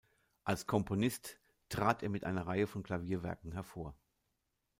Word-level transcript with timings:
Als 0.45 0.65
Komponist 0.65 1.39
trat 1.69 2.01
er 2.01 2.09
mit 2.09 2.23
einer 2.23 2.47
Reihe 2.47 2.65
von 2.65 2.81
Klavierwerken 2.81 3.51
hervor. 3.51 3.95